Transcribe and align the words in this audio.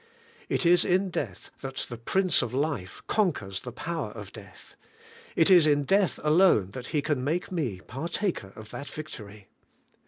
It 0.49 0.65
is 0.65 0.83
in 0.83 1.11
death 1.11 1.51
that 1.61 1.85
the 1.87 1.95
Prince 1.99 2.41
of 2.41 2.55
life 2.55 3.03
conquers 3.05 3.59
the 3.59 3.71
power 3.71 4.09
of 4.09 4.33
death; 4.33 4.75
it 5.35 5.51
is 5.51 5.67
in 5.67 5.83
death 5.83 6.19
alone 6.23 6.71
that 6.71 6.87
He 6.87 7.03
can 7.03 7.23
make 7.23 7.51
me 7.51 7.81
partaker 7.81 8.51
of 8.55 8.71
that 8.71 8.89
victory. 8.89 9.47